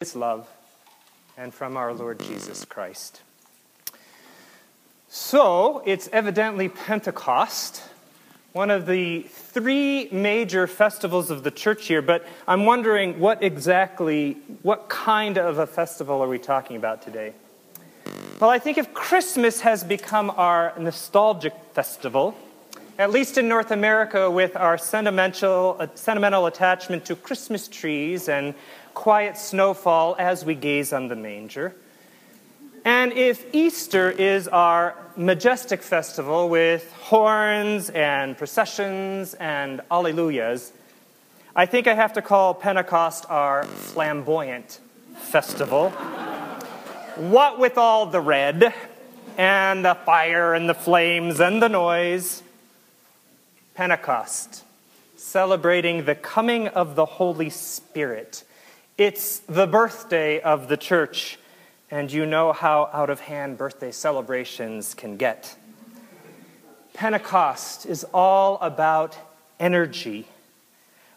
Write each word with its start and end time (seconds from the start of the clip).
His 0.00 0.16
love 0.16 0.48
and 1.36 1.52
from 1.52 1.76
our 1.76 1.92
Lord 1.92 2.20
Jesus 2.20 2.64
Christ. 2.64 3.20
So, 5.10 5.82
it's 5.84 6.08
evidently 6.10 6.70
Pentecost, 6.70 7.82
one 8.54 8.70
of 8.70 8.86
the 8.86 9.20
three 9.28 10.08
major 10.10 10.66
festivals 10.66 11.30
of 11.30 11.42
the 11.42 11.50
church 11.50 11.90
year, 11.90 12.00
but 12.00 12.26
I'm 12.48 12.64
wondering 12.64 13.20
what 13.20 13.42
exactly, 13.42 14.38
what 14.62 14.88
kind 14.88 15.36
of 15.36 15.58
a 15.58 15.66
festival 15.66 16.22
are 16.22 16.28
we 16.28 16.38
talking 16.38 16.76
about 16.76 17.02
today? 17.02 17.34
Well, 18.40 18.48
I 18.48 18.58
think 18.58 18.78
if 18.78 18.94
Christmas 18.94 19.60
has 19.60 19.84
become 19.84 20.30
our 20.30 20.72
nostalgic 20.78 21.52
festival, 21.74 22.34
at 23.00 23.10
least 23.10 23.38
in 23.38 23.48
North 23.48 23.70
America, 23.70 24.30
with 24.30 24.54
our 24.56 24.76
sentimental, 24.76 25.74
uh, 25.80 25.86
sentimental 25.94 26.44
attachment 26.44 27.02
to 27.06 27.16
Christmas 27.16 27.66
trees 27.66 28.28
and 28.28 28.54
quiet 28.92 29.38
snowfall 29.38 30.14
as 30.18 30.44
we 30.44 30.54
gaze 30.54 30.92
on 30.92 31.08
the 31.08 31.16
manger. 31.16 31.74
And 32.84 33.14
if 33.14 33.54
Easter 33.54 34.10
is 34.10 34.48
our 34.48 34.98
majestic 35.16 35.82
festival 35.82 36.50
with 36.50 36.92
horns 36.92 37.88
and 37.88 38.36
processions 38.36 39.32
and 39.32 39.80
alleluias, 39.90 40.70
I 41.56 41.64
think 41.64 41.86
I 41.86 41.94
have 41.94 42.12
to 42.12 42.22
call 42.22 42.52
Pentecost 42.52 43.24
our 43.30 43.64
flamboyant 43.64 44.78
festival. 45.14 45.88
what 47.16 47.58
with 47.58 47.78
all 47.78 48.04
the 48.04 48.20
red 48.20 48.74
and 49.38 49.86
the 49.86 49.94
fire 49.94 50.52
and 50.52 50.68
the 50.68 50.74
flames 50.74 51.40
and 51.40 51.62
the 51.62 51.70
noise? 51.70 52.42
Pentecost, 53.80 54.62
celebrating 55.16 56.04
the 56.04 56.14
coming 56.14 56.68
of 56.68 56.96
the 56.96 57.06
Holy 57.06 57.48
Spirit 57.48 58.44
it's 58.98 59.38
the 59.38 59.66
birthday 59.66 60.38
of 60.38 60.68
the 60.68 60.76
church, 60.76 61.38
and 61.90 62.12
you 62.12 62.26
know 62.26 62.52
how 62.52 62.90
out 62.92 63.08
of 63.08 63.20
hand 63.20 63.56
birthday 63.56 63.90
celebrations 63.90 64.92
can 64.92 65.16
get. 65.16 65.56
Pentecost 66.92 67.86
is 67.86 68.04
all 68.12 68.58
about 68.60 69.16
energy, 69.58 70.28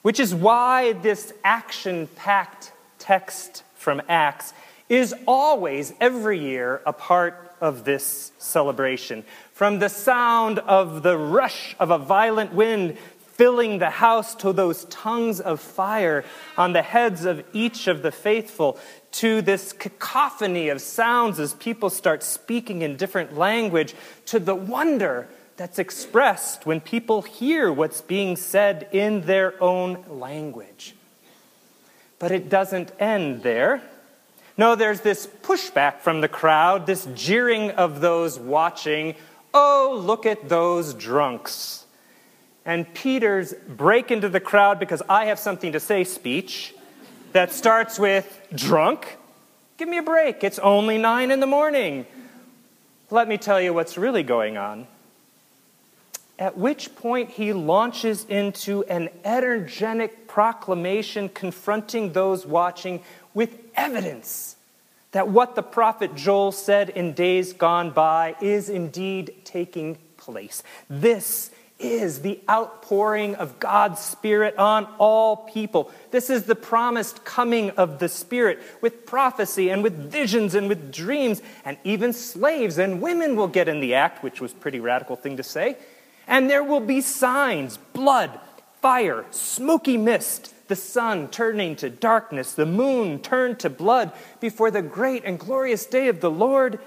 which 0.02 0.18
is 0.18 0.34
why 0.34 0.94
this 0.94 1.34
action 1.44 2.08
packed 2.16 2.72
text 2.98 3.64
from 3.76 4.02
Acts 4.08 4.54
is 4.88 5.14
always, 5.28 5.92
every 6.00 6.40
year, 6.40 6.82
a 6.86 6.94
part 6.94 7.53
of 7.64 7.86
this 7.86 8.34
celebration. 8.38 9.24
From 9.54 9.80
the 9.80 9.88
sound 9.88 10.60
of 10.60 11.02
the 11.02 11.18
rush 11.18 11.76
of 11.80 11.92
a 11.92 11.98
violent 11.98 12.54
wind 12.54 12.98
filling 13.34 13.80
the 13.80 13.90
house 13.90 14.36
to 14.36 14.54
those 14.54 14.86
tongues 14.86 15.40
of 15.40 15.60
fire 15.60 16.24
on 16.58 16.74
the 16.74 16.82
heads 16.82 17.26
of 17.26 17.44
each 17.54 17.88
of 17.88 18.02
the 18.04 18.12
faithful, 18.12 18.78
to 19.12 19.42
this 19.42 19.74
cacophony 19.74 20.70
of 20.70 20.82
sounds 20.82 21.40
as 21.40 21.54
people 21.56 21.90
start 21.90 22.22
speaking 22.22 22.82
in 22.82 22.98
different 22.98 23.36
language, 23.36 23.96
to 24.26 24.40
the 24.40 24.54
wonder 24.54 25.28
that's 25.56 25.80
expressed 25.80 26.66
when 26.66 26.82
people 26.82 27.22
hear 27.22 27.72
what's 27.72 28.02
being 28.02 28.36
said 28.36 28.88
in 28.92 29.22
their 29.22 29.62
own 29.64 30.04
language. 30.10 30.94
But 32.20 32.32
it 32.32 32.50
doesn't 32.50 32.92
end 33.00 33.42
there. 33.42 33.82
No, 34.58 34.76
there's 34.76 35.02
this 35.02 35.28
pushback 35.28 36.00
from 36.00 36.22
the 36.22 36.28
crowd, 36.28 36.86
this 36.86 37.08
jeering 37.16 37.72
of 37.72 38.02
those 38.02 38.38
watching. 38.38 39.16
Oh, 39.54 40.00
look 40.04 40.26
at 40.26 40.50
those 40.50 40.94
drunks 40.94 41.84
and 42.66 42.92
Peter's 42.94 43.54
break 43.68 44.12
into 44.12 44.30
the 44.30 44.40
crowd 44.40 44.80
because 44.80 45.02
I 45.10 45.26
have 45.26 45.40
something 45.40 45.74
to 45.74 45.80
say 45.80 46.04
speech 46.04 46.74
that 47.34 47.52
starts 47.52 48.00
with 48.00 48.42
drunk. 48.54 49.18
Give 49.78 49.90
me 49.90 49.98
a 49.98 50.04
break. 50.04 50.44
It's 50.44 50.60
only 50.60 50.98
nine 50.98 51.32
in 51.32 51.40
the 51.40 51.48
morning. 51.48 52.06
Let 53.10 53.28
me 53.28 53.38
tell 53.38 53.60
you 53.60 53.74
what's 53.74 53.98
really 53.98 54.24
going 54.24 54.58
on. 54.58 54.88
At 56.40 56.58
which 56.58 56.96
point 56.96 57.30
he 57.32 57.54
launches 57.54 58.26
into 58.26 58.84
an 58.86 59.10
energetic 59.24 60.28
proclamation 60.28 61.30
confronting 61.30 62.14
those 62.14 62.46
watching 62.46 63.04
with 63.34 63.63
evidence 63.76 64.56
that 65.12 65.30
what 65.30 65.56
the 65.56 65.64
prophet 65.64 66.16
Joel 66.16 66.52
said 66.52 66.90
in 66.90 67.14
days 67.14 67.54
gone 67.54 67.92
by 67.92 68.36
is 68.42 68.70
indeed 68.70 69.34
taking 69.44 69.98
place. 70.18 70.64
This 70.90 71.52
is 71.80 72.22
the 72.22 72.40
outpouring 72.50 73.36
of 73.36 73.60
God's 73.60 74.00
Spirit 74.00 74.58
on 74.58 74.88
all 74.98 75.38
people. 75.38 75.92
This 76.12 76.30
is 76.30 76.44
the 76.44 76.56
promised 76.56 77.26
coming 77.26 77.72
of 77.72 78.00
the 78.00 78.10
Spirit 78.10 78.60
with 78.82 79.06
prophecy 79.06 79.70
and 79.70 79.84
with 79.84 80.12
visions 80.12 80.56
and 80.56 80.70
with 80.70 80.92
dreams, 80.92 81.42
and 81.66 81.78
even 81.84 82.14
slaves 82.14 82.78
and 82.78 83.02
women 83.02 83.36
will 83.36 83.48
get 83.48 83.68
in 83.68 83.82
the 83.82 83.96
act, 83.96 84.24
which 84.24 84.40
was 84.40 84.52
a 84.52 84.56
pretty 84.56 84.80
radical 84.80 85.16
thing 85.16 85.38
to 85.38 85.44
say. 85.44 85.78
And 86.28 86.50
there 86.50 86.64
will 86.64 86.80
be 86.80 87.02
signs 87.02 87.78
blood, 87.78 88.40
fire, 88.82 89.26
smoky 89.32 89.98
mist, 89.98 90.54
the 90.74 90.78
sun 90.78 91.28
turning 91.28 91.76
to 91.76 91.88
darkness, 91.88 92.54
the 92.54 92.66
moon 92.66 93.20
turned 93.20 93.60
to 93.60 93.70
blood 93.70 94.12
before 94.40 94.72
the 94.72 94.82
great 94.82 95.24
and 95.24 95.38
glorious 95.38 95.86
day 95.86 96.08
of 96.08 96.20
the 96.20 96.32
Lord 96.32 96.80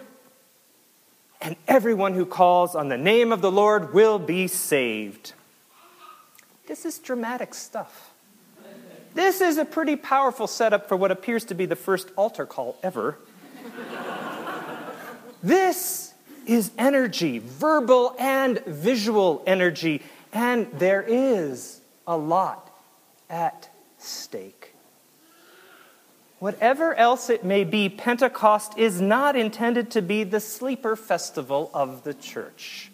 and 1.40 1.54
everyone 1.68 2.14
who 2.14 2.26
calls 2.26 2.74
on 2.74 2.88
the 2.88 2.98
name 2.98 3.30
of 3.30 3.42
the 3.42 3.52
Lord 3.52 3.94
will 3.94 4.18
be 4.18 4.48
saved. 4.48 5.34
This 6.66 6.84
is 6.84 6.98
dramatic 6.98 7.54
stuff. 7.54 8.10
This 9.14 9.40
is 9.40 9.56
a 9.56 9.64
pretty 9.64 9.94
powerful 9.94 10.48
setup 10.48 10.88
for 10.88 10.96
what 10.96 11.12
appears 11.12 11.44
to 11.44 11.54
be 11.54 11.64
the 11.64 11.76
first 11.76 12.10
altar 12.16 12.44
call 12.44 12.76
ever. 12.82 13.16
this 15.44 16.12
is 16.44 16.72
energy, 16.76 17.38
verbal 17.38 18.16
and 18.18 18.58
visual 18.64 19.44
energy, 19.46 20.02
and 20.32 20.66
there 20.72 21.04
is 21.06 21.80
a 22.04 22.16
lot 22.16 22.66
at 23.30 23.68
stake. 23.98 24.74
Whatever 26.38 26.94
else 26.94 27.30
it 27.30 27.44
may 27.44 27.64
be, 27.64 27.88
Pentecost 27.88 28.76
is 28.76 29.00
not 29.00 29.36
intended 29.36 29.90
to 29.92 30.02
be 30.02 30.22
the 30.22 30.40
sleeper 30.40 30.94
festival 30.94 31.70
of 31.72 32.04
the 32.04 32.12
church, 32.12 32.90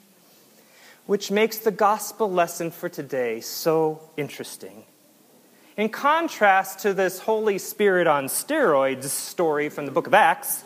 which 1.06 1.30
makes 1.30 1.58
the 1.58 1.72
gospel 1.72 2.30
lesson 2.30 2.70
for 2.70 2.88
today 2.88 3.40
so 3.40 4.00
interesting. 4.16 4.84
In 5.76 5.88
contrast 5.88 6.80
to 6.80 6.94
this 6.94 7.18
Holy 7.18 7.58
Spirit 7.58 8.06
on 8.06 8.26
steroids 8.26 9.04
story 9.04 9.68
from 9.68 9.86
the 9.86 9.92
book 9.92 10.06
of 10.06 10.14
Acts, 10.14 10.62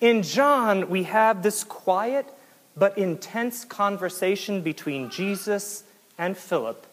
in 0.00 0.22
John 0.22 0.90
we 0.90 1.04
have 1.04 1.42
this 1.42 1.64
quiet 1.64 2.26
but 2.76 2.98
intense 2.98 3.64
conversation 3.64 4.60
between 4.60 5.08
Jesus 5.08 5.84
and 6.18 6.36
Philip 6.36 6.86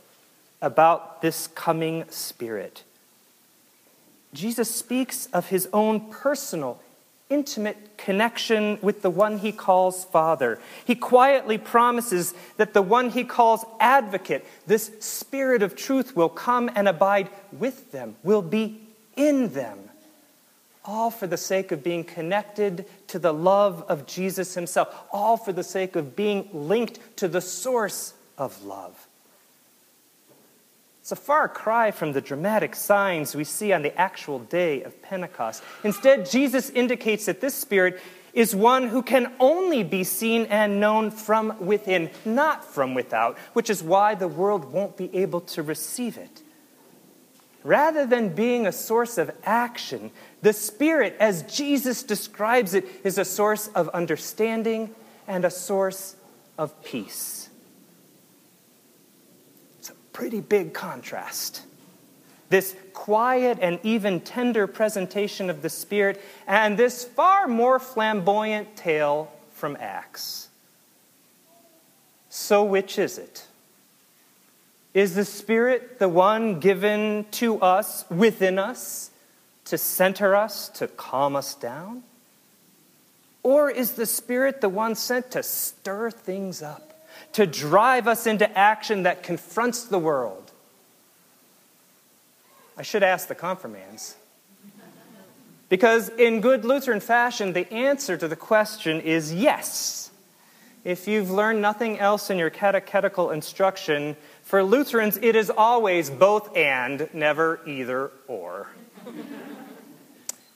about 0.61 1.21
this 1.21 1.47
coming 1.47 2.05
Spirit. 2.09 2.83
Jesus 4.33 4.73
speaks 4.73 5.27
of 5.27 5.47
his 5.47 5.67
own 5.73 6.11
personal, 6.11 6.81
intimate 7.29 7.97
connection 7.97 8.77
with 8.81 9.01
the 9.01 9.09
one 9.09 9.39
he 9.39 9.51
calls 9.51 10.05
Father. 10.05 10.59
He 10.85 10.95
quietly 10.95 11.57
promises 11.57 12.33
that 12.57 12.73
the 12.73 12.81
one 12.81 13.09
he 13.09 13.23
calls 13.23 13.65
Advocate, 13.79 14.45
this 14.65 14.91
Spirit 14.99 15.61
of 15.61 15.75
truth, 15.75 16.15
will 16.15 16.29
come 16.29 16.69
and 16.75 16.87
abide 16.87 17.29
with 17.51 17.91
them, 17.91 18.15
will 18.23 18.41
be 18.41 18.79
in 19.15 19.53
them. 19.53 19.79
All 20.85 21.11
for 21.11 21.27
the 21.27 21.37
sake 21.37 21.73
of 21.73 21.83
being 21.83 22.05
connected 22.05 22.85
to 23.07 23.19
the 23.19 23.33
love 23.33 23.83
of 23.89 24.07
Jesus 24.07 24.53
himself, 24.53 24.95
all 25.11 25.35
for 25.35 25.51
the 25.51 25.63
sake 25.63 25.97
of 25.97 26.15
being 26.15 26.47
linked 26.53 26.99
to 27.17 27.27
the 27.27 27.41
source 27.41 28.13
of 28.37 28.63
love. 28.63 29.07
It's 31.07 31.13
a 31.13 31.15
far 31.15 31.47
cry 31.47 31.91
from 31.91 32.11
the 32.11 32.19
dramatic 32.19 32.75
signs 32.75 33.33
we 33.33 33.45
see 33.45 33.71
on 33.71 33.81
the 33.81 33.97
actual 33.97 34.39
day 34.39 34.83
of 34.83 35.01
Pentecost. 35.01 35.63
Instead, 35.85 36.29
Jesus 36.29 36.69
indicates 36.69 37.27
that 37.27 37.39
this 37.39 37.55
Spirit 37.55 38.01
is 38.33 38.53
one 38.53 38.89
who 38.89 39.01
can 39.01 39.31
only 39.39 39.85
be 39.85 40.03
seen 40.03 40.47
and 40.47 40.81
known 40.81 41.11
from 41.11 41.65
within, 41.65 42.09
not 42.25 42.65
from 42.65 42.93
without, 42.93 43.37
which 43.53 43.69
is 43.69 43.81
why 43.81 44.15
the 44.15 44.27
world 44.27 44.73
won't 44.73 44.97
be 44.97 45.09
able 45.15 45.39
to 45.39 45.63
receive 45.63 46.17
it. 46.17 46.41
Rather 47.63 48.05
than 48.05 48.35
being 48.35 48.67
a 48.67 48.73
source 48.73 49.17
of 49.17 49.31
action, 49.45 50.11
the 50.41 50.51
Spirit, 50.51 51.15
as 51.21 51.43
Jesus 51.43 52.03
describes 52.03 52.73
it, 52.73 52.85
is 53.05 53.17
a 53.17 53.23
source 53.23 53.69
of 53.69 53.87
understanding 53.93 54.93
and 55.25 55.45
a 55.45 55.51
source 55.51 56.17
of 56.57 56.83
peace 56.83 57.36
pretty 60.17 60.41
big 60.41 60.73
contrast. 60.73 61.61
This 62.49 62.75
quiet 62.91 63.59
and 63.61 63.79
even 63.83 64.19
tender 64.19 64.65
presentation 64.65 65.47
of 65.51 65.61
the 65.61 65.69
Spirit, 65.69 66.19
and 66.47 66.75
this 66.75 67.03
far 67.03 67.47
more 67.47 67.77
flamboyant 67.77 68.75
tale 68.75 69.31
from 69.53 69.77
Acts. 69.79 70.47
So, 72.29 72.63
which 72.63 72.97
is 72.97 73.19
it? 73.19 73.45
Is 74.95 75.13
the 75.13 75.23
Spirit 75.23 75.99
the 75.99 76.09
one 76.09 76.59
given 76.61 77.27
to 77.33 77.61
us, 77.61 78.03
within 78.09 78.57
us, 78.57 79.11
to 79.65 79.77
center 79.77 80.35
us, 80.35 80.69
to 80.69 80.87
calm 80.87 81.35
us 81.35 81.53
down? 81.53 82.01
Or 83.43 83.69
is 83.69 83.91
the 83.91 84.07
Spirit 84.07 84.61
the 84.61 84.69
one 84.69 84.95
sent 84.95 85.29
to 85.31 85.43
stir 85.43 86.09
things 86.09 86.63
up, 86.63 86.86
to 87.33 87.45
drive 87.45 88.07
us 88.07 88.27
into 88.27 88.49
action 88.57 89.03
that 89.03 89.23
confronts 89.23 89.83
the 89.83 89.99
world? 89.99 90.51
I 92.77 92.83
should 92.83 93.03
ask 93.03 93.27
the 93.27 93.35
confirmands. 93.35 94.15
Because 95.69 96.09
in 96.09 96.39
good 96.41 96.63
Lutheran 96.63 96.99
fashion, 96.99 97.53
the 97.53 97.71
answer 97.73 98.15
to 98.17 98.27
the 98.27 98.35
question 98.35 99.01
is 99.01 99.33
yes. 99.33 100.11
If 100.83 101.07
you've 101.07 101.29
learned 101.29 101.61
nothing 101.61 101.99
else 101.99 102.29
in 102.29 102.37
your 102.37 102.49
catechetical 102.49 103.31
instruction, 103.31 104.15
for 104.43 104.63
Lutherans 104.63 105.19
it 105.21 105.35
is 105.35 105.49
always 105.49 106.09
both 106.09 106.55
and, 106.55 107.09
never 107.13 107.59
either 107.67 108.11
or. 108.27 108.67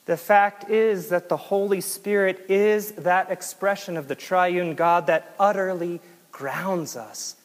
the 0.06 0.16
fact 0.16 0.70
is 0.70 1.10
that 1.10 1.28
the 1.28 1.36
Holy 1.36 1.82
Spirit 1.82 2.46
is 2.50 2.92
that 2.94 3.30
expression 3.30 3.98
of 3.98 4.08
the 4.08 4.16
triune 4.16 4.76
God 4.76 5.08
that 5.08 5.36
utterly 5.38 6.00
grounds 6.32 6.96
us 6.96 7.36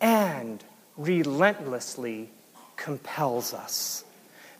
and 0.00 0.62
relentlessly 0.96 2.30
compels 2.76 3.54
us. 3.54 4.04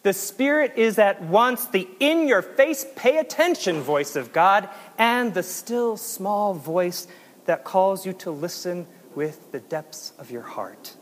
The 0.02 0.12
Spirit 0.12 0.74
is 0.76 0.98
at 0.98 1.22
once 1.22 1.66
the 1.66 1.88
in 2.00 2.28
your 2.28 2.42
face, 2.42 2.86
pay 2.96 3.18
attention 3.18 3.80
voice 3.80 4.16
of 4.16 4.32
God 4.32 4.68
and 4.96 5.34
the 5.34 5.42
still 5.42 5.96
small 5.96 6.54
voice 6.54 7.06
that 7.46 7.64
calls 7.64 8.06
you 8.06 8.12
to 8.14 8.30
listen 8.30 8.86
with 9.14 9.50
the 9.52 9.60
depths 9.60 10.12
of 10.18 10.30
your 10.30 10.42
heart. 10.42 10.94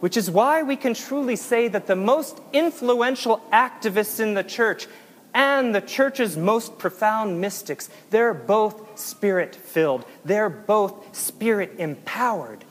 Which 0.00 0.16
is 0.16 0.30
why 0.30 0.62
we 0.62 0.76
can 0.76 0.94
truly 0.94 1.36
say 1.36 1.68
that 1.68 1.86
the 1.86 1.96
most 1.96 2.40
influential 2.52 3.42
activists 3.52 4.20
in 4.20 4.34
the 4.34 4.44
church 4.44 4.86
and 5.36 5.74
the 5.74 5.82
church's 5.82 6.34
most 6.34 6.78
profound 6.78 7.42
mystics, 7.42 7.90
they're 8.08 8.32
both 8.32 8.98
spirit 8.98 9.54
filled, 9.54 10.02
they're 10.24 10.48
both 10.48 11.14
spirit 11.14 11.74
empowered. 11.76 12.64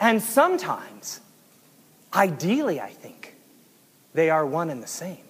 And 0.00 0.22
sometimes, 0.22 1.20
ideally, 2.14 2.80
I 2.80 2.88
think, 2.88 3.34
they 4.14 4.30
are 4.30 4.46
one 4.46 4.70
and 4.70 4.82
the 4.82 4.86
same. 4.86 5.25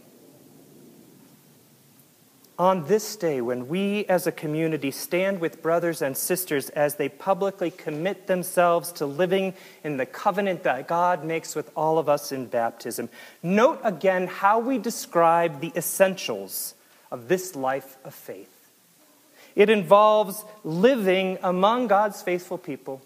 On 2.58 2.86
this 2.86 3.16
day, 3.16 3.42
when 3.42 3.68
we 3.68 4.06
as 4.06 4.26
a 4.26 4.32
community 4.32 4.90
stand 4.90 5.40
with 5.40 5.62
brothers 5.62 6.00
and 6.00 6.16
sisters 6.16 6.70
as 6.70 6.94
they 6.94 7.08
publicly 7.08 7.70
commit 7.70 8.26
themselves 8.26 8.92
to 8.92 9.04
living 9.04 9.52
in 9.84 9.98
the 9.98 10.06
covenant 10.06 10.62
that 10.62 10.88
God 10.88 11.22
makes 11.22 11.54
with 11.54 11.70
all 11.76 11.98
of 11.98 12.08
us 12.08 12.32
in 12.32 12.46
baptism, 12.46 13.10
note 13.42 13.80
again 13.84 14.26
how 14.26 14.58
we 14.58 14.78
describe 14.78 15.60
the 15.60 15.72
essentials 15.76 16.74
of 17.10 17.28
this 17.28 17.54
life 17.54 17.98
of 18.06 18.14
faith. 18.14 18.70
It 19.54 19.68
involves 19.68 20.42
living 20.64 21.38
among 21.42 21.88
God's 21.88 22.22
faithful 22.22 22.58
people, 22.58 23.02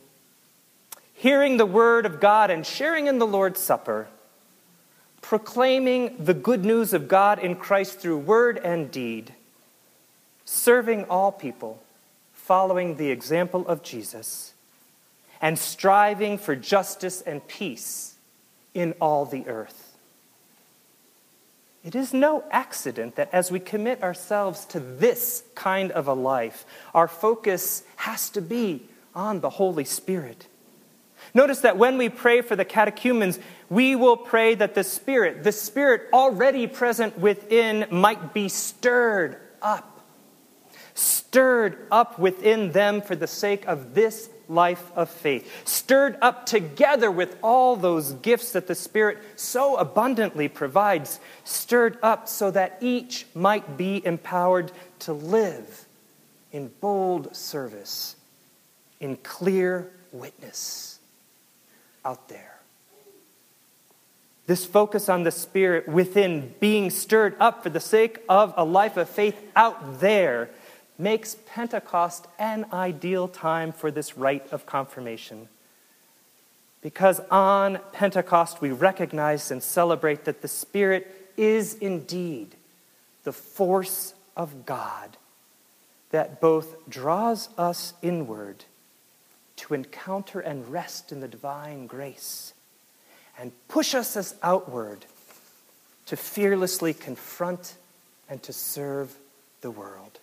hearing 1.12 1.56
the 1.56 1.67
word 1.67 2.06
of 2.06 2.20
God 2.20 2.50
and 2.50 2.64
sharing 2.64 3.08
in 3.08 3.19
the 3.19 3.26
Lord's 3.26 3.61
Supper 3.61 4.06
proclaiming 5.23 6.17
the 6.19 6.35
good 6.35 6.64
news 6.64 6.93
of 6.93 7.08
God 7.08 7.38
in 7.38 7.55
Christ 7.55 8.00
through 8.00 8.19
word 8.19 8.58
and 8.58 8.91
deed, 8.91 9.35
serving 10.50 11.05
all 11.05 11.31
people, 11.31 11.81
following 12.32 12.97
the 12.97 13.08
example 13.08 13.64
of 13.69 13.85
Jesus, 13.85 14.52
and 15.41 15.56
striving 15.56 16.37
for 16.37 16.56
justice 16.56 17.20
and 17.20 17.47
peace 17.47 18.14
in 18.75 18.93
all 19.00 19.25
the 19.25 19.47
earth. 19.47 19.97
It 21.85 21.94
is 21.94 22.12
no 22.12 22.43
accident 22.50 23.14
that 23.14 23.32
as 23.32 23.52
we 23.52 23.61
commit 23.61 24.02
ourselves 24.02 24.64
to 24.67 24.81
this 24.81 25.44
kind 25.55 25.93
of 25.93 26.08
a 26.08 26.14
life, 26.14 26.67
our 26.94 27.06
focus 27.06 27.85
has 27.94 28.29
to 28.31 28.43
be 28.43 28.82
on 29.14 29.41
the 29.41 29.50
Holy 29.50 29.85
Spirit. 29.85 30.49
Notice 31.32 31.61
that 31.61 31.79
when 31.79 31.97
we 31.97 32.08
pray 32.08 32.41
for 32.41 32.56
the 32.56 32.64
catechumens, 32.64 33.38
we 33.69 33.94
will 33.94 34.17
pray 34.17 34.56
that 34.56 34.75
the 34.75 34.82
Spirit, 34.82 35.44
the 35.44 35.52
Spirit 35.52 36.08
already 36.12 36.67
present 36.67 37.17
within, 37.20 37.87
might 37.93 38.35
be 38.35 38.49
stirred 38.49 39.37
up. 39.62 39.89
Stirred 41.00 41.87
up 41.91 42.19
within 42.19 42.73
them 42.73 43.00
for 43.00 43.17
the 43.17 43.26
sake 43.26 43.67
of 43.67 43.94
this 43.94 44.29
life 44.50 44.93
of 44.94 45.08
faith. 45.08 45.50
Stirred 45.67 46.19
up 46.20 46.44
together 46.44 47.11
with 47.11 47.38
all 47.43 47.75
those 47.75 48.12
gifts 48.12 48.52
that 48.52 48.67
the 48.67 48.75
Spirit 48.75 49.17
so 49.35 49.79
abundantly 49.79 50.47
provides. 50.47 51.19
Stirred 51.43 51.97
up 52.02 52.29
so 52.29 52.50
that 52.50 52.76
each 52.82 53.25
might 53.35 53.79
be 53.79 54.05
empowered 54.05 54.73
to 54.99 55.14
live 55.14 55.87
in 56.52 56.70
bold 56.82 57.35
service, 57.35 58.14
in 59.00 59.17
clear 59.17 59.91
witness 60.12 60.99
out 62.05 62.29
there. 62.29 62.58
This 64.47 64.67
focus 64.67 65.08
on 65.08 65.23
the 65.23 65.31
Spirit 65.31 65.88
within 65.88 66.52
being 66.61 66.91
stirred 66.91 67.37
up 67.41 67.62
for 67.62 67.70
the 67.70 67.81
sake 67.81 68.19
of 68.29 68.52
a 68.58 68.67
life 68.67 68.99
of 68.99 69.08
faith 69.08 69.41
out 69.56 70.00
there 70.00 70.50
makes 71.00 71.37
Pentecost 71.47 72.26
an 72.38 72.67
ideal 72.73 73.26
time 73.26 73.73
for 73.73 73.91
this 73.91 74.17
rite 74.17 74.52
of 74.52 74.67
confirmation. 74.67 75.49
Because 76.82 77.20
on 77.31 77.81
Pentecost 77.93 78.61
we 78.61 78.70
recognize 78.70 79.50
and 79.50 79.62
celebrate 79.62 80.25
that 80.25 80.43
the 80.43 80.49
Spirit 80.49 81.32
is 81.37 81.75
indeed 81.75 82.55
the 83.25 83.32
force 83.32 84.14
of 84.37 84.67
God 84.67 85.17
that 86.11 86.41
both 86.41 86.88
draws 86.88 87.49
us 87.56 87.94
inward 88.02 88.64
to 89.56 89.75
encounter 89.75 90.41
and 90.41 90.69
rest 90.69 91.12
in 91.12 91.20
the 91.20 91.29
divine 91.29 91.87
grace 91.87 92.52
and 93.38 93.52
push 93.69 93.94
us 93.94 94.35
outward 94.43 95.05
to 96.06 96.17
fearlessly 96.17 96.93
confront 96.93 97.75
and 98.29 98.43
to 98.43 98.52
serve 98.52 99.14
the 99.61 99.70
world. 99.70 100.19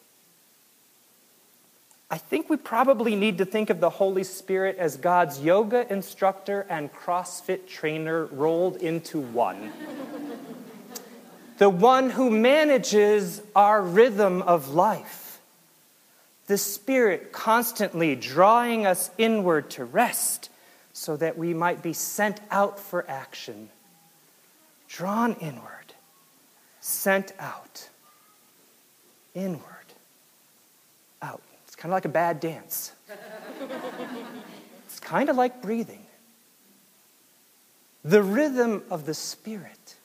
I 2.10 2.18
think 2.18 2.50
we 2.50 2.58
probably 2.58 3.16
need 3.16 3.40
to 3.40 3.46
think 3.46 3.70
of 3.70 3.80
the 3.80 3.90
Holy 3.90 4.24
Spirit 4.24 4.78
as 4.78 4.96
God's 4.98 5.42
yoga 5.42 5.92
instructor 5.92 6.66
and 6.70 6.92
CrossFit 6.94 7.68
trainer 7.68 8.26
rolled 8.28 8.78
into 8.78 9.20
one. 9.20 9.72
the 11.58 11.70
one 11.70 12.10
who 12.12 12.30
manages 12.30 13.42
our 13.56 13.82
rhythm 13.82 14.42
of 14.42 14.70
life 14.70 15.28
the 16.48 16.58
Spirit 16.58 17.34
constantly 17.34 18.16
drawing 18.16 18.86
us 18.86 19.12
inward 19.18 19.70
to 19.72 19.84
rest 19.84 20.50
so 20.94 21.18
that 21.18 21.38
we 21.38 21.54
might 21.54 21.84
be 21.84 21.94
sent 21.94 22.40
out 22.50 22.80
for 22.80 23.08
action. 23.10 23.70
Drawn 24.88 25.36
inward, 25.36 25.94
sent 26.80 27.34
out, 27.38 27.90
inward, 29.36 29.87
kind 31.78 31.92
of 31.92 31.96
like 31.96 32.06
a 32.06 32.10
bad 32.10 32.40
dance. 32.40 32.92
it's 34.86 35.00
kind 35.00 35.30
of 35.30 35.36
like 35.36 35.62
breathing. 35.62 36.06
The 38.04 38.24
rhythm 38.24 38.84
of 38.90 39.06
the 39.06 39.14
Spirit 39.14 39.96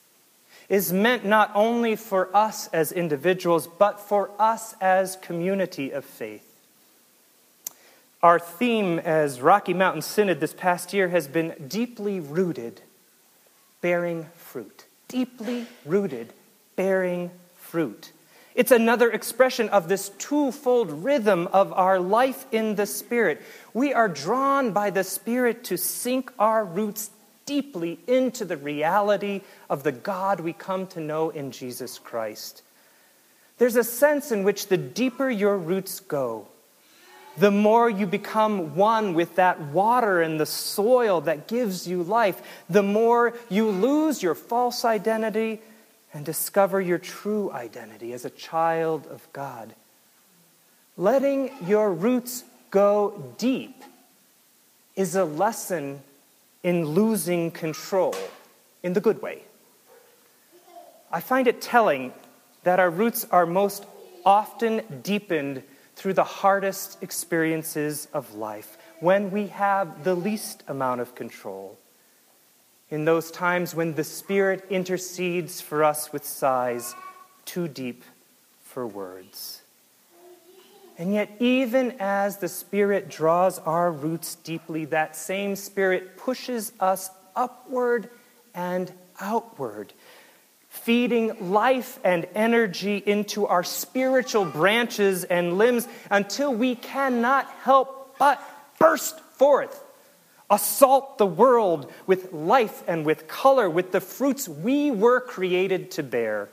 is 0.69 0.93
meant 0.93 1.25
not 1.25 1.51
only 1.53 1.95
for 1.95 2.35
us 2.35 2.67
as 2.69 2.91
individuals, 2.91 3.67
but 3.67 3.99
for 3.99 4.31
us 4.39 4.75
as 4.81 5.15
community 5.17 5.91
of 5.91 6.05
faith. 6.05 6.49
Our 8.21 8.39
theme 8.39 8.99
as 8.99 9.41
Rocky 9.41 9.73
Mountain 9.73 10.01
Synod 10.01 10.39
this 10.39 10.53
past 10.53 10.93
year 10.93 11.09
has 11.09 11.27
been 11.27 11.53
deeply 11.67 12.19
rooted, 12.19 12.81
bearing 13.81 14.27
fruit. 14.35 14.85
Deeply 15.09 15.67
rooted, 15.85 16.31
bearing 16.75 17.31
fruit. 17.55 18.13
It's 18.55 18.71
another 18.71 19.09
expression 19.09 19.69
of 19.69 19.87
this 19.87 20.09
twofold 20.17 21.03
rhythm 21.03 21.47
of 21.47 21.73
our 21.73 21.99
life 21.99 22.45
in 22.51 22.75
the 22.75 22.85
Spirit. 22.85 23.41
We 23.73 23.93
are 23.93 24.07
drawn 24.07 24.71
by 24.71 24.91
the 24.91 25.03
Spirit 25.03 25.63
to 25.65 25.77
sink 25.77 26.31
our 26.37 26.63
roots 26.63 27.09
deeply 27.45 27.99
into 28.07 28.45
the 28.45 28.57
reality 28.57 29.41
of 29.69 29.83
the 29.83 29.91
God 29.91 30.39
we 30.39 30.53
come 30.53 30.87
to 30.87 30.99
know 30.99 31.29
in 31.29 31.51
Jesus 31.51 31.97
Christ. 31.97 32.61
There's 33.57 33.75
a 33.75 33.83
sense 33.83 34.31
in 34.31 34.43
which 34.43 34.67
the 34.67 34.77
deeper 34.77 35.29
your 35.29 35.57
roots 35.57 35.99
go, 35.99 36.47
the 37.37 37.51
more 37.51 37.89
you 37.89 38.05
become 38.05 38.75
one 38.75 39.15
with 39.15 39.35
that 39.35 39.59
water 39.59 40.21
and 40.21 40.39
the 40.39 40.45
soil 40.45 41.21
that 41.21 41.47
gives 41.47 41.87
you 41.87 42.03
life, 42.03 42.41
the 42.69 42.83
more 42.83 43.33
you 43.49 43.69
lose 43.69 44.21
your 44.21 44.35
false 44.35 44.85
identity 44.85 45.59
and 46.13 46.23
discover 46.23 46.79
your 46.79 46.99
true 46.99 47.51
identity 47.51 48.13
as 48.13 48.23
a 48.23 48.29
child 48.29 49.07
of 49.07 49.27
God. 49.33 49.73
Letting 50.95 51.51
your 51.65 51.91
roots 51.91 52.43
go 52.69 53.33
deep 53.37 53.83
is 54.95 55.15
a 55.15 55.25
lesson 55.25 56.01
in 56.61 56.85
losing 56.85 57.49
control 57.51 58.15
in 58.83 58.93
the 58.93 59.01
good 59.01 59.21
way. 59.21 59.43
I 61.11 61.19
find 61.19 61.47
it 61.47 61.61
telling 61.61 62.13
that 62.63 62.79
our 62.79 62.89
roots 62.89 63.25
are 63.31 63.45
most 63.45 63.85
often 64.25 64.81
deepened 65.01 65.63
through 65.95 66.13
the 66.13 66.23
hardest 66.23 67.01
experiences 67.03 68.07
of 68.13 68.33
life, 68.35 68.77
when 68.99 69.29
we 69.31 69.47
have 69.47 70.03
the 70.03 70.15
least 70.15 70.63
amount 70.67 71.01
of 71.01 71.13
control. 71.13 71.77
In 72.93 73.05
those 73.05 73.31
times 73.31 73.73
when 73.73 73.95
the 73.95 74.03
Spirit 74.03 74.67
intercedes 74.69 75.59
for 75.59 75.83
us 75.83 76.13
with 76.13 76.23
sighs 76.23 76.93
too 77.43 77.67
deep 77.67 78.03
for 78.61 78.85
words. 78.85 79.63
And 80.99 81.11
yet, 81.11 81.31
even 81.39 81.95
as 81.99 82.37
the 82.37 82.47
Spirit 82.47 83.09
draws 83.09 83.57
our 83.57 83.91
roots 83.91 84.35
deeply, 84.35 84.85
that 84.85 85.15
same 85.15 85.55
Spirit 85.55 86.17
pushes 86.17 86.71
us 86.79 87.09
upward 87.35 88.11
and 88.53 88.91
outward 89.19 89.91
feeding 90.69 91.51
life 91.51 91.99
and 92.03 92.27
energy 92.35 93.01
into 93.03 93.47
our 93.47 93.63
spiritual 93.63 94.45
branches 94.45 95.23
and 95.23 95.57
limbs 95.57 95.87
until 96.11 96.53
we 96.53 96.75
cannot 96.75 97.47
help 97.63 98.15
but 98.19 98.39
burst 98.77 99.19
forth, 99.19 99.82
assault 100.53 101.17
the 101.17 101.25
world 101.25 101.91
with 102.05 102.31
life 102.31 102.83
and 102.87 103.05
with 103.05 103.27
color, 103.27 103.67
with 103.67 103.91
the 103.91 103.99
fruits 103.99 104.47
we 104.47 104.91
were 104.91 105.19
created 105.19 105.89
to 105.91 106.03
bear. 106.03 106.49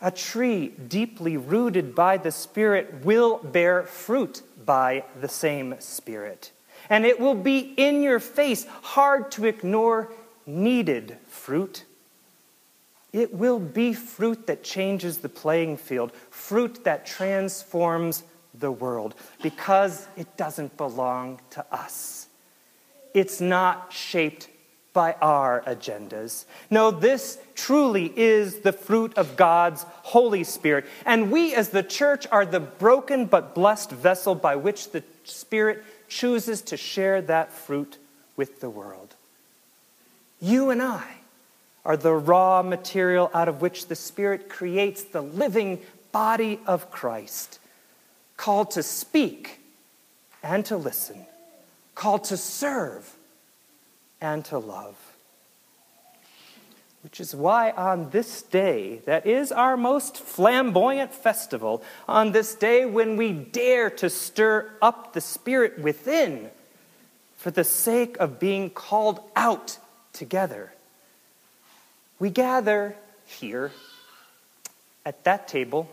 A 0.00 0.10
tree 0.10 0.68
deeply 0.68 1.36
rooted 1.36 1.94
by 1.94 2.16
the 2.16 2.32
Spirit 2.32 3.04
will 3.04 3.38
bear 3.38 3.84
fruit 3.84 4.42
by 4.64 5.04
the 5.20 5.28
same 5.28 5.76
Spirit. 5.78 6.50
And 6.90 7.04
it 7.06 7.20
will 7.20 7.34
be 7.34 7.58
in 7.76 8.02
your 8.02 8.20
face, 8.20 8.66
hard 8.82 9.30
to 9.32 9.44
ignore, 9.44 10.10
needed 10.46 11.16
fruit. 11.26 11.84
It 13.12 13.32
will 13.34 13.58
be 13.58 13.92
fruit 13.92 14.46
that 14.46 14.62
changes 14.62 15.18
the 15.18 15.28
playing 15.28 15.76
field, 15.76 16.12
fruit 16.30 16.84
that 16.84 17.06
transforms 17.06 18.22
the 18.58 18.72
world, 18.72 19.14
because 19.42 20.06
it 20.16 20.36
doesn't 20.36 20.76
belong 20.76 21.40
to 21.50 21.64
us. 21.70 22.28
It's 23.14 23.40
not 23.40 23.92
shaped 23.92 24.48
by 24.92 25.14
our 25.20 25.62
agendas. 25.66 26.44
No, 26.70 26.90
this 26.90 27.38
truly 27.54 28.12
is 28.16 28.60
the 28.60 28.72
fruit 28.72 29.16
of 29.16 29.36
God's 29.36 29.84
Holy 30.02 30.44
Spirit. 30.44 30.86
And 31.06 31.30
we, 31.30 31.54
as 31.54 31.68
the 31.68 31.82
church, 31.82 32.26
are 32.32 32.44
the 32.44 32.60
broken 32.60 33.26
but 33.26 33.54
blessed 33.54 33.90
vessel 33.90 34.34
by 34.34 34.56
which 34.56 34.90
the 34.90 35.04
Spirit 35.24 35.84
chooses 36.08 36.62
to 36.62 36.76
share 36.76 37.22
that 37.22 37.52
fruit 37.52 37.98
with 38.36 38.60
the 38.60 38.70
world. 38.70 39.14
You 40.40 40.70
and 40.70 40.82
I 40.82 41.04
are 41.84 41.96
the 41.96 42.14
raw 42.14 42.62
material 42.62 43.30
out 43.32 43.48
of 43.48 43.60
which 43.60 43.86
the 43.86 43.96
Spirit 43.96 44.48
creates 44.48 45.02
the 45.02 45.22
living 45.22 45.80
body 46.12 46.58
of 46.66 46.90
Christ, 46.90 47.60
called 48.38 48.70
to 48.70 48.82
speak 48.82 49.60
and 50.42 50.64
to 50.64 50.78
listen, 50.78 51.26
called 51.94 52.24
to 52.24 52.38
serve 52.38 53.14
and 54.22 54.42
to 54.46 54.58
love. 54.58 54.96
Which 57.02 57.20
is 57.20 57.34
why, 57.34 57.72
on 57.72 58.08
this 58.10 58.40
day, 58.40 59.02
that 59.04 59.26
is 59.26 59.52
our 59.52 59.76
most 59.76 60.16
flamboyant 60.16 61.12
festival, 61.12 61.82
on 62.08 62.32
this 62.32 62.54
day 62.54 62.86
when 62.86 63.18
we 63.18 63.32
dare 63.32 63.90
to 63.90 64.08
stir 64.08 64.70
up 64.80 65.12
the 65.12 65.20
Spirit 65.20 65.78
within 65.78 66.48
for 67.36 67.50
the 67.50 67.64
sake 67.64 68.16
of 68.16 68.40
being 68.40 68.70
called 68.70 69.20
out 69.36 69.76
together 70.14 70.72
we 72.18 72.30
gather 72.30 72.96
here 73.26 73.70
at 75.06 75.24
that 75.24 75.48
table, 75.48 75.88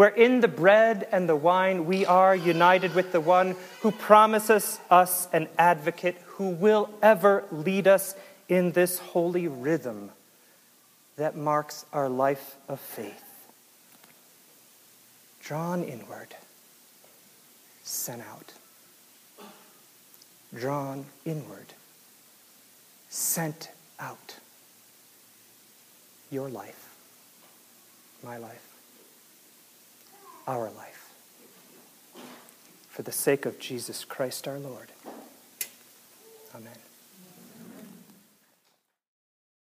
where 0.00 0.08
in 0.08 0.40
the 0.40 0.48
bread 0.48 1.06
and 1.12 1.28
the 1.28 1.36
wine 1.36 1.84
we 1.84 2.06
are 2.06 2.34
united 2.34 2.94
with 2.94 3.12
the 3.12 3.20
one 3.20 3.54
who 3.82 3.90
promises 3.90 4.80
us 4.88 5.28
an 5.30 5.46
advocate 5.58 6.16
who 6.24 6.48
will 6.48 6.88
ever 7.02 7.44
lead 7.52 7.86
us 7.86 8.14
in 8.48 8.72
this 8.72 8.98
holy 8.98 9.46
rhythm 9.46 10.10
that 11.16 11.36
marks 11.36 11.84
our 11.92 12.08
life 12.08 12.56
of 12.66 12.80
faith. 12.80 13.22
Drawn 15.42 15.84
inward, 15.84 16.34
sent 17.82 18.22
out. 18.22 18.54
Drawn 20.54 21.04
inward, 21.26 21.74
sent 23.10 23.68
out 23.98 24.36
your 26.30 26.48
life, 26.48 26.88
my 28.24 28.38
life, 28.38 28.69
our 30.56 30.70
life, 30.70 31.12
for 32.88 33.02
the 33.02 33.12
sake 33.12 33.46
of 33.46 33.58
Jesus 33.60 34.04
Christ 34.04 34.48
our 34.48 34.58
Lord. 34.58 34.88
Amen. 36.54 36.89